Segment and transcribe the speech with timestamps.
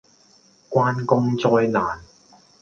[0.71, 2.01] 關公災難